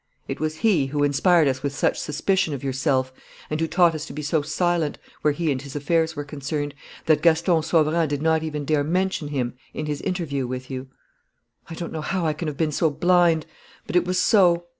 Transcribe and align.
It 0.27 0.39
was 0.39 0.55
he 0.65 0.87
who 0.87 1.03
inspired 1.03 1.47
us 1.47 1.61
with 1.61 1.75
such 1.75 1.99
suspicion 1.99 2.55
of 2.55 2.63
yourself 2.63 3.13
and 3.51 3.61
who 3.61 3.67
taught 3.67 3.93
us 3.93 4.03
to 4.07 4.13
be 4.13 4.23
so 4.23 4.41
silent, 4.41 4.97
where 5.21 5.31
he 5.31 5.51
and 5.51 5.61
his 5.61 5.75
affairs 5.75 6.15
were 6.15 6.23
concerned, 6.23 6.73
that 7.05 7.21
Gaston 7.21 7.61
Sauverand 7.61 8.09
did 8.09 8.19
not 8.23 8.41
even 8.41 8.65
dare 8.65 8.83
mention 8.83 9.27
him 9.27 9.53
in 9.75 9.85
his 9.85 10.01
interview 10.01 10.47
with 10.47 10.71
you. 10.71 10.87
"I 11.69 11.75
don't 11.75 11.93
know 11.93 12.01
how 12.01 12.25
I 12.25 12.33
can 12.33 12.47
have 12.47 12.57
been 12.57 12.71
so 12.71 12.89
blind. 12.89 13.45
But 13.85 13.95
it 13.95 14.05
was 14.05 14.17
so. 14.19 14.65